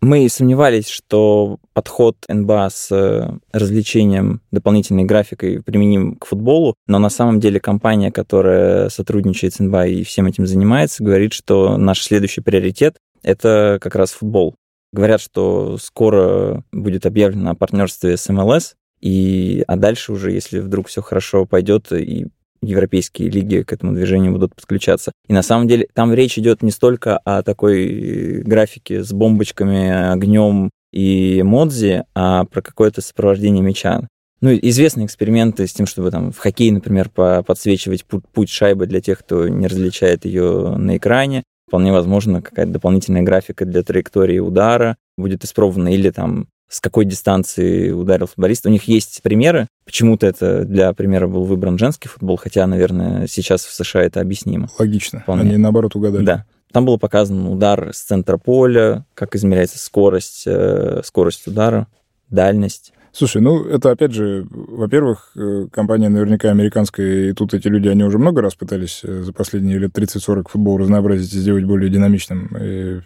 [0.00, 7.08] Мы сомневались, что подход НБА с э, развлечением дополнительной графикой применим к футболу, но на
[7.08, 12.40] самом деле компания, которая сотрудничает с НБА и всем этим занимается, говорит, что наш следующий
[12.40, 14.54] приоритет это как раз футбол.
[14.92, 20.88] Говорят, что скоро будет объявлено о партнерстве с МЛС, и, а дальше уже, если вдруг
[20.88, 22.28] все хорошо пойдет, и
[22.62, 25.12] европейские лиги к этому движению будут подключаться.
[25.26, 30.70] И на самом деле там речь идет не столько о такой графике с бомбочками, огнем
[30.92, 34.06] и модзи, а про какое-то сопровождение мяча.
[34.40, 39.00] Ну, известные эксперименты с тем, чтобы там в хоккее, например, подсвечивать путь, путь шайбы для
[39.00, 44.98] тех, кто не различает ее на экране вполне возможно, какая-то дополнительная графика для траектории удара
[45.16, 48.66] будет испробована, или там с какой дистанции ударил футболист.
[48.66, 49.68] У них есть примеры.
[49.86, 54.68] Почему-то это для примера был выбран женский футбол, хотя, наверное, сейчас в США это объяснимо.
[54.78, 55.20] Логично.
[55.20, 55.44] Вполне.
[55.44, 56.26] Они наоборот угадали.
[56.26, 56.44] Да.
[56.72, 61.86] Там был показан удар с центра поля, как измеряется скорость, э, скорость удара,
[62.28, 62.92] дальность.
[63.14, 68.04] Слушай, ну это опять же, во-первых, э, компания наверняка американская, и тут эти люди, они
[68.04, 72.56] уже много раз пытались э, за последние лет 30-40 футбол разнообразить и сделать более динамичным.
[72.58, 73.00] И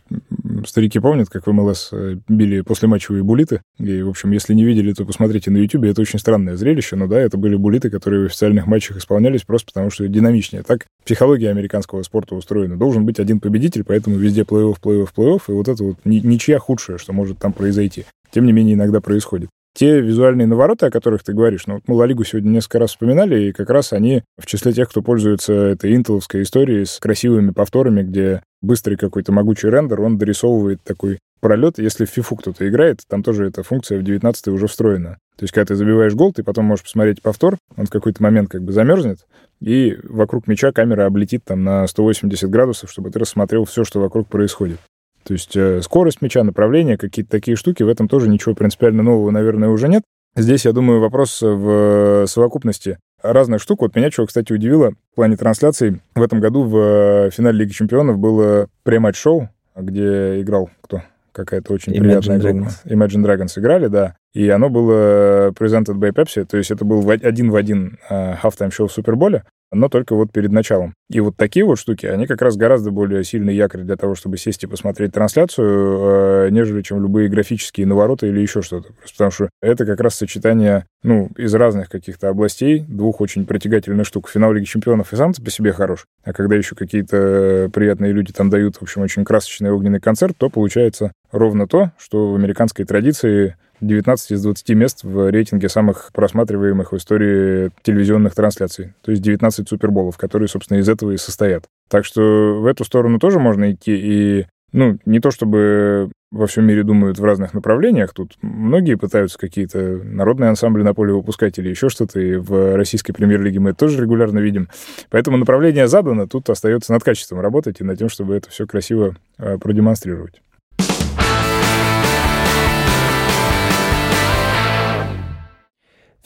[0.64, 3.62] старики помнят, как в МЛС э, били послематчевые булиты.
[3.78, 5.82] И, в общем, если не видели, то посмотрите на YouTube.
[5.82, 9.72] Это очень странное зрелище, но да, это были булиты, которые в официальных матчах исполнялись просто
[9.72, 10.62] потому, что динамичнее.
[10.62, 12.76] Так психология американского спорта устроена.
[12.76, 15.42] Должен быть один победитель, поэтому везде плей-офф, плей-офф, плей-офф.
[15.48, 18.04] И вот это вот ничья худшее, что может там произойти.
[18.30, 21.94] Тем не менее, иногда происходит те визуальные навороты, о которых ты говоришь, ну, вот мы
[21.96, 25.52] Ла Лигу сегодня несколько раз вспоминали, и как раз они в числе тех, кто пользуется
[25.52, 31.78] этой интеловской историей с красивыми повторами, где быстрый какой-то могучий рендер, он дорисовывает такой пролет.
[31.78, 35.18] Если в FIFA кто-то играет, там тоже эта функция в 19 уже встроена.
[35.36, 38.48] То есть, когда ты забиваешь гол, ты потом можешь посмотреть повтор, он в какой-то момент
[38.48, 39.26] как бы замерзнет,
[39.60, 44.28] и вокруг мяча камера облетит там на 180 градусов, чтобы ты рассмотрел все, что вокруг
[44.28, 44.78] происходит.
[45.26, 49.32] То есть э, скорость мяча, направление, какие-то такие штуки, в этом тоже ничего принципиально нового,
[49.32, 50.02] наверное, уже нет.
[50.36, 53.80] Здесь, я думаю, вопрос в совокупности разных штук.
[53.80, 56.00] Вот меня чего, кстати, удивило в плане трансляций.
[56.14, 61.02] В этом году в э, финале Лиги Чемпионов было прематч-шоу, где играл кто?
[61.32, 62.56] Какая-то очень Imagine приятная группа.
[62.56, 62.72] Dragons.
[62.84, 64.16] Imagine Dragons играли, да.
[64.36, 68.68] И оно было presented by Pepsi, то есть это был один в один uh, halftime
[68.68, 70.92] show в Суперболе, но только вот перед началом.
[71.10, 74.36] И вот такие вот штуки, они как раз гораздо более сильный якорь для того, чтобы
[74.36, 78.92] сесть и посмотреть трансляцию, э, нежели чем любые графические навороты или еще что-то.
[78.92, 84.06] Просто потому что это как раз сочетание, ну, из разных каких-то областей, двух очень притягательных
[84.06, 84.28] штук.
[84.28, 88.50] Финал Лиги Чемпионов и сам по себе хорош, а когда еще какие-то приятные люди там
[88.50, 93.56] дают, в общем, очень красочный огненный концерт, то получается ровно то, что в американской традиции
[93.80, 98.94] 19 из 20 мест в рейтинге самых просматриваемых в истории телевизионных трансляций.
[99.02, 101.64] То есть 19 суперболов, которые, собственно, из этого и состоят.
[101.88, 103.92] Так что в эту сторону тоже можно идти.
[103.94, 108.12] И, ну, не то чтобы во всем мире думают в разных направлениях.
[108.12, 112.20] Тут многие пытаются какие-то народные ансамбли на поле выпускать или еще что-то.
[112.20, 114.68] И в российской премьер-лиге мы это тоже регулярно видим.
[115.10, 116.26] Поэтому направление задано.
[116.26, 120.42] Тут остается над качеством работать и над тем, чтобы это все красиво а, продемонстрировать.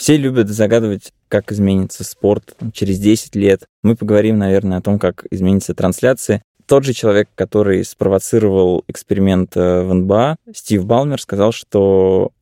[0.00, 3.66] Все любят загадывать, как изменится спорт через 10 лет.
[3.82, 6.40] Мы поговорим, наверное, о том, как изменится трансляция.
[6.64, 12.32] Тот же человек, который спровоцировал эксперимент э, в НБА, Стив Балмер, сказал, что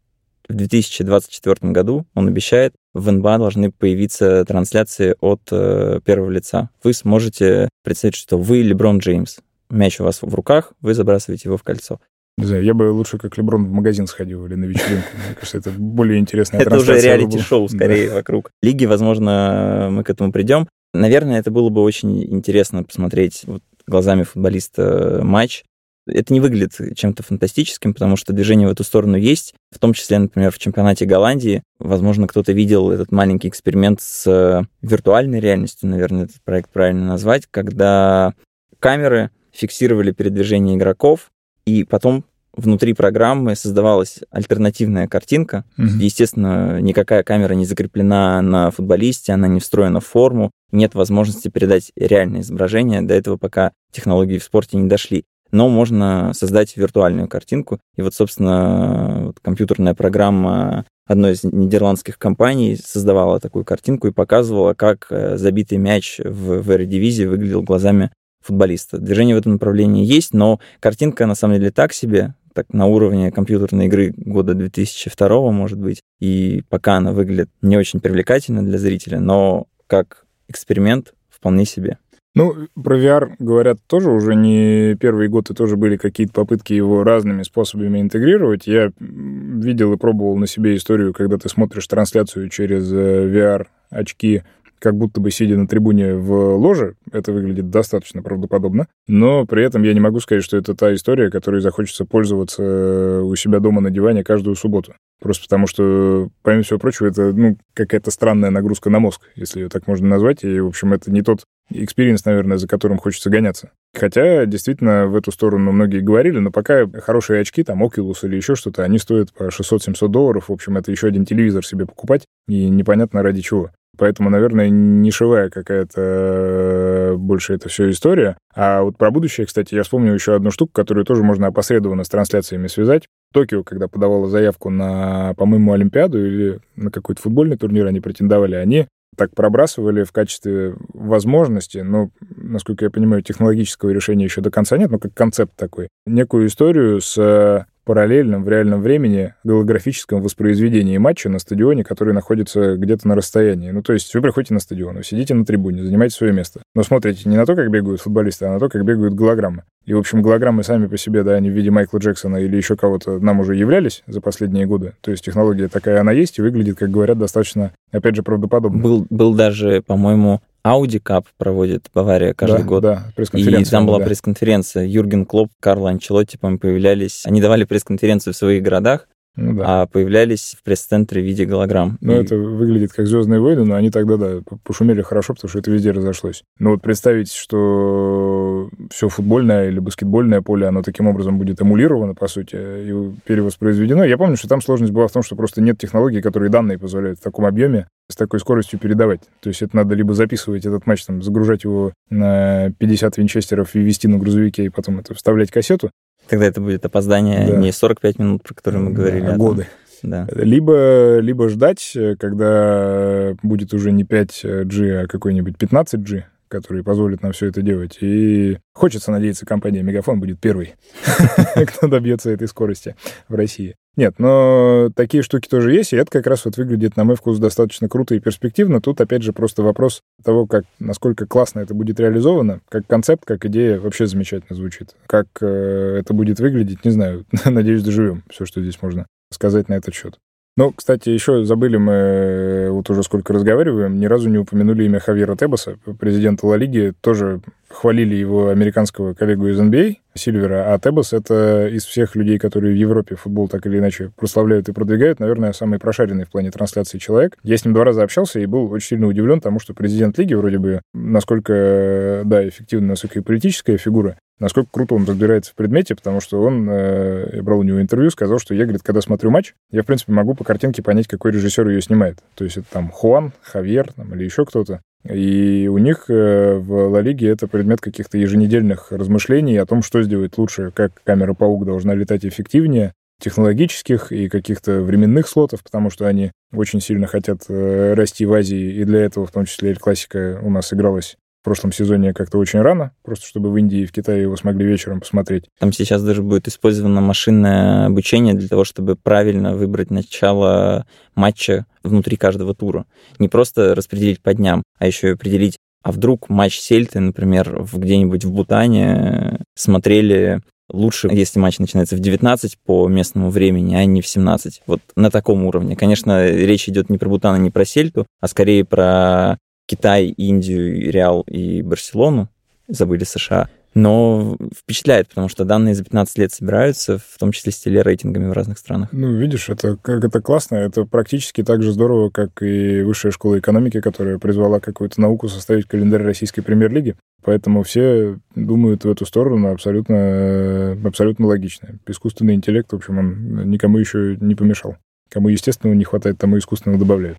[0.48, 6.70] в 2024 году, он обещает, в НБА должны появиться трансляции от э, первого лица.
[6.84, 9.38] Вы сможете представить, что вы Леброн Джеймс.
[9.68, 11.98] Мяч у вас в руках, вы забрасываете его в кольцо.
[12.38, 15.08] Не знаю, я бы лучше как Леброн в магазин сходил или на вечеринку.
[15.26, 18.84] Мне кажется, это более интересная Это уже реалити-шоу скорее вокруг лиги.
[18.84, 20.68] Возможно, мы к этому придем.
[20.94, 25.64] Наверное, это было бы очень интересно посмотреть вот глазами футболиста матч.
[26.06, 30.20] Это не выглядит чем-то фантастическим, потому что движение в эту сторону есть, в том числе,
[30.20, 31.64] например, в чемпионате Голландии.
[31.80, 38.32] Возможно, кто-то видел этот маленький эксперимент с виртуальной реальностью, наверное, этот проект правильно назвать, когда
[38.78, 41.30] камеры фиксировали передвижение игроков,
[41.68, 45.64] и потом внутри программы создавалась альтернативная картинка.
[45.78, 45.98] Mm-hmm.
[46.00, 51.92] Естественно, никакая камера не закреплена на футболисте, она не встроена в форму, нет возможности передать
[51.96, 53.02] реальное изображение.
[53.02, 55.24] До этого пока технологии в спорте не дошли.
[55.50, 57.80] Но можно создать виртуальную картинку.
[57.96, 64.74] И вот, собственно, вот компьютерная программа одной из нидерландских компаний создавала такую картинку и показывала,
[64.74, 68.98] как э, забитый мяч в, в дивизии выглядел глазами футболиста.
[68.98, 73.30] Движение в этом направлении есть, но картинка на самом деле так себе, так на уровне
[73.30, 79.20] компьютерной игры года 2002, может быть, и пока она выглядит не очень привлекательно для зрителя,
[79.20, 81.98] но как эксперимент вполне себе.
[82.34, 87.02] Ну, про VR говорят тоже уже не первый год, и тоже были какие-то попытки его
[87.02, 88.66] разными способами интегрировать.
[88.66, 94.42] Я видел и пробовал на себе историю, когда ты смотришь трансляцию через э, VR-очки
[94.78, 96.94] как будто бы сидя на трибуне в ложе.
[97.12, 98.86] Это выглядит достаточно правдоподобно.
[99.06, 103.20] Но при этом я не могу сказать, что это та история, которой захочется пользоваться э,
[103.20, 104.94] у себя дома на диване каждую субботу.
[105.20, 109.68] Просто потому что, помимо всего прочего, это ну, какая-то странная нагрузка на мозг, если ее
[109.68, 110.44] так можно назвать.
[110.44, 113.72] И, в общем, это не тот experience, наверное, за которым хочется гоняться.
[113.94, 118.54] Хотя, действительно, в эту сторону многие говорили, но пока хорошие очки, там, Oculus или еще
[118.54, 120.48] что-то, они стоят по 600-700 долларов.
[120.48, 123.70] В общем, это еще один телевизор себе покупать, и непонятно ради чего.
[123.96, 128.36] Поэтому, наверное, нишевая какая-то э, больше это все история.
[128.54, 132.08] А вот про будущее, кстати, я вспомнил еще одну штуку, которую тоже можно опосредованно с
[132.08, 133.08] трансляциями связать.
[133.32, 138.86] Токио, когда подавала заявку на, по-моему, Олимпиаду или на какой-то футбольный турнир они претендовали, они
[139.16, 144.90] так пробрасывали в качестве возможности, но, насколько я понимаю, технологического решения еще до конца нет,
[144.90, 151.38] но как концепт такой, некую историю с параллельном в реальном времени голографическом воспроизведении матча на
[151.38, 153.70] стадионе, который находится где-то на расстоянии.
[153.70, 156.82] Ну, то есть вы приходите на стадион, вы сидите на трибуне, занимаете свое место, но
[156.82, 159.62] смотрите не на то, как бегают футболисты, а на то, как бегают голограммы.
[159.86, 162.76] И, в общем, голограммы сами по себе, да, они в виде Майкла Джексона или еще
[162.76, 164.92] кого-то нам уже являлись за последние годы.
[165.00, 168.82] То есть технология такая, она есть и выглядит, как говорят, достаточно, опять же, правдоподобно.
[168.82, 172.82] Был, был даже, по-моему, Audi Cup проводит Бавария каждый да, год.
[172.82, 174.04] Да, И там была да.
[174.04, 174.84] пресс-конференция.
[174.84, 177.22] Юрген Клоп, Карл Анчелотти, по-моему, появлялись.
[177.24, 179.82] Они давали пресс-конференцию в своих городах, ну, да.
[179.82, 181.96] а появлялись в пресс-центре в виде голограмм.
[182.00, 182.16] Ну, и...
[182.16, 185.92] это выглядит как Звездные войны, но они тогда, да, пошумели хорошо, потому что это везде
[185.92, 186.42] разошлось.
[186.58, 192.26] Но вот представить, что все футбольное или баскетбольное поле, оно таким образом будет эмулировано, по
[192.26, 194.04] сути, и перевоспроизведено.
[194.04, 197.20] Я помню, что там сложность была в том, что просто нет технологий, которые данные позволяют
[197.20, 199.20] в таком объеме с такой скоростью передавать.
[199.40, 203.80] То есть это надо либо записывать этот матч, там, загружать его на 50 винчестеров и
[203.80, 205.90] вести на грузовике, и потом это вставлять кассету,
[206.28, 207.56] Тогда это будет опоздание да.
[207.56, 209.66] не 45 минут, про которые мы говорили, а, а годы.
[210.02, 210.28] Да.
[210.32, 217.46] Либо, либо ждать, когда будет уже не 5G, а какой-нибудь 15G, который позволит нам все
[217.46, 217.98] это делать.
[218.00, 220.74] И хочется надеяться, компания Мегафон будет первой,
[221.66, 222.96] кто добьется этой скорости
[223.28, 223.76] в России.
[223.98, 227.40] Нет, но такие штуки тоже есть, и это как раз вот выглядит, на мой вкус,
[227.40, 228.80] достаточно круто и перспективно.
[228.80, 232.60] Тут, опять же, просто вопрос того, как, насколько классно это будет реализовано.
[232.68, 234.94] Как концепт, как идея вообще замечательно звучит.
[235.08, 237.24] Как э, это будет выглядеть, не знаю.
[237.44, 238.22] Надеюсь, доживем.
[238.30, 240.16] Все, что здесь можно сказать на этот счет.
[240.56, 245.00] Ну, кстати, еще забыли мы, э, вот уже сколько разговариваем, ни разу не упомянули имя
[245.00, 246.94] Хавьера Тебаса, президента Ла Лиги.
[247.00, 252.38] Тоже хвалили его американского коллегу из NBA, а, Сильвера, а Тебас— это из всех людей,
[252.38, 256.50] которые в Европе футбол так или иначе прославляют и продвигают, наверное, самый прошаренный в плане
[256.50, 257.36] трансляции человек.
[257.42, 260.34] Я с ним два раза общался и был очень сильно удивлен тому, что президент лиги
[260.34, 265.94] вроде бы, насколько, да, эффективная, насколько и политическая фигура, насколько круто он разбирается в предмете,
[265.94, 269.30] потому что он, э, я брал у него интервью, сказал, что я, говорит, когда смотрю
[269.30, 272.18] матч, я, в принципе, могу по картинке понять, какой режиссер ее снимает.
[272.34, 274.80] То есть это там Хуан, Хавьер там, или еще кто-то.
[275.04, 280.02] И у них э, в Ла Лиге это предмет каких-то еженедельных размышлений о том, что
[280.02, 286.06] сделать лучше, как камера паук должна летать эффективнее, технологических и каких-то временных слотов, потому что
[286.06, 290.40] они очень сильно хотят э, расти в Азии, и для этого в том числе классика
[290.42, 291.16] у нас игралась
[291.48, 295.00] прошлом сезоне как-то очень рано, просто чтобы в Индии и в Китае его смогли вечером
[295.00, 295.44] посмотреть.
[295.58, 302.18] Там сейчас даже будет использовано машинное обучение для того, чтобы правильно выбрать начало матча внутри
[302.18, 302.84] каждого тура.
[303.18, 308.26] Не просто распределить по дням, а еще и определить, а вдруг матч Сельты, например, где-нибудь
[308.26, 314.06] в Бутане смотрели лучше, если матч начинается в 19 по местному времени, а не в
[314.06, 314.64] 17.
[314.66, 315.76] Вот на таком уровне.
[315.76, 319.38] Конечно, речь идет не про Бутан не про Сельту, а скорее про
[319.68, 322.28] Китай, Индию, Реал и Барселону,
[322.68, 323.48] забыли США.
[323.74, 328.32] Но впечатляет, потому что данные за 15 лет собираются, в том числе с телерейтингами в
[328.32, 328.88] разных странах.
[328.92, 333.38] Ну, видишь, это как это классно, это практически так же здорово, как и Высшая школа
[333.38, 336.96] экономики, которая призвала какую-то науку составить календарь российской премьер-лиги.
[337.22, 341.78] Поэтому все думают в эту сторону абсолютно, абсолютно логично.
[341.86, 344.76] Искусственный интеллект, в общем, он никому еще не помешал.
[345.10, 347.18] Кому естественного не хватает, тому искусственного добавляют.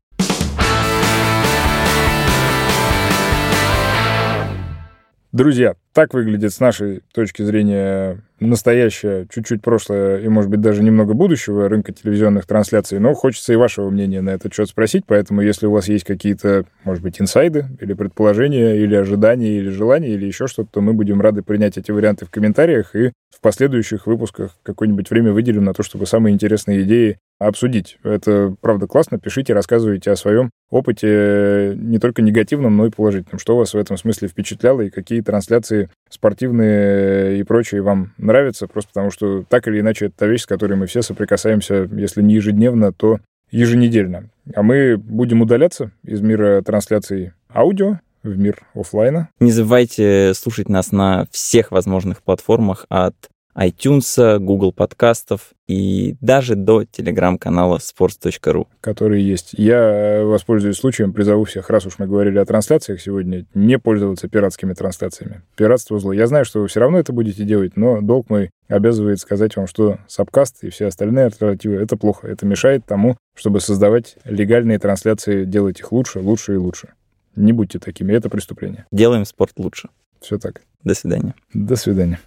[5.32, 11.14] Друзья, так выглядит с нашей точки зрения настоящее, чуть-чуть прошлое и, может быть, даже немного
[11.14, 15.68] будущего рынка телевизионных трансляций, но хочется и вашего мнения на этот счет спросить, поэтому если
[15.68, 20.48] у вас есть какие-то, может быть, инсайды или предположения, или ожидания, или желания, или еще
[20.48, 25.12] что-то, то мы будем рады принять эти варианты в комментариях и в последующих выпусках какое-нибудь
[25.12, 27.98] время выделим на то, чтобы самые интересные идеи обсудить.
[28.04, 29.18] Это, правда, классно.
[29.18, 33.40] Пишите, рассказывайте о своем опыте не только негативном, но и положительном.
[33.40, 38.90] Что вас в этом смысле впечатляло и какие трансляции спортивные и прочие вам нравятся, просто
[38.94, 42.36] потому что так или иначе это та вещь, с которой мы все соприкасаемся, если не
[42.36, 43.20] ежедневно, то
[43.52, 44.30] еженедельно.
[44.54, 49.30] А мы будем удаляться из мира трансляций аудио, в мир офлайна.
[49.40, 53.16] Не забывайте слушать нас на всех возможных платформах от
[53.58, 58.68] iTunes, Google подкастов и даже до телеграм-канала sports.ru.
[58.82, 59.54] Который есть.
[59.54, 64.74] Я воспользуюсь случаем, призову всех, раз уж мы говорили о трансляциях сегодня, не пользоваться пиратскими
[64.74, 65.42] трансляциями.
[65.56, 66.14] Пиратство зло.
[66.14, 69.68] Я знаю, что вы все равно это будете делать, но долг мой обязывает сказать вам,
[69.68, 72.28] что Сабкаст и все остальные альтернативы— это плохо.
[72.28, 76.90] Это мешает тому, чтобы создавать легальные трансляции, делать их лучше, лучше и лучше.
[77.36, 78.86] Не будьте такими, это преступление.
[78.92, 79.90] Делаем спорт лучше.
[80.20, 80.62] Все так.
[80.84, 81.36] До свидания.
[81.54, 82.20] До свидания.